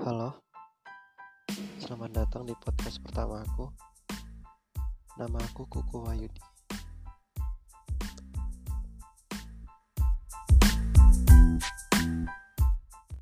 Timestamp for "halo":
0.00-0.40